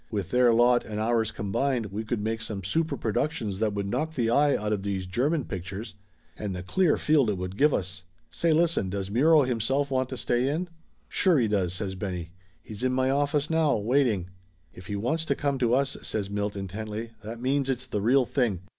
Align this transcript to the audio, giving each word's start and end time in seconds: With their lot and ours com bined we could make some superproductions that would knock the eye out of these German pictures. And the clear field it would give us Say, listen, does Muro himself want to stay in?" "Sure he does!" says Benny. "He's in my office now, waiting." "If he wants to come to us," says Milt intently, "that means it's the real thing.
With 0.09 0.31
their 0.31 0.51
lot 0.51 0.83
and 0.83 0.99
ours 0.99 1.31
com 1.31 1.53
bined 1.53 1.91
we 1.91 2.03
could 2.03 2.19
make 2.21 2.41
some 2.41 2.63
superproductions 2.63 3.59
that 3.59 3.75
would 3.75 3.85
knock 3.85 4.15
the 4.15 4.31
eye 4.31 4.55
out 4.55 4.73
of 4.73 4.81
these 4.81 5.05
German 5.05 5.45
pictures. 5.45 5.93
And 6.35 6.55
the 6.55 6.63
clear 6.63 6.97
field 6.97 7.29
it 7.29 7.35
would 7.37 7.55
give 7.55 7.71
us 7.71 8.01
Say, 8.31 8.51
listen, 8.51 8.89
does 8.89 9.11
Muro 9.11 9.43
himself 9.43 9.91
want 9.91 10.09
to 10.09 10.17
stay 10.17 10.47
in?" 10.49 10.69
"Sure 11.07 11.37
he 11.37 11.47
does!" 11.47 11.75
says 11.75 11.93
Benny. 11.93 12.31
"He's 12.63 12.81
in 12.81 12.93
my 12.93 13.11
office 13.11 13.47
now, 13.47 13.77
waiting." 13.77 14.31
"If 14.73 14.87
he 14.87 14.95
wants 14.95 15.23
to 15.25 15.35
come 15.35 15.59
to 15.59 15.75
us," 15.75 15.95
says 16.01 16.31
Milt 16.31 16.55
intently, 16.55 17.11
"that 17.21 17.39
means 17.39 17.69
it's 17.69 17.85
the 17.85 18.01
real 18.01 18.25
thing. 18.25 18.61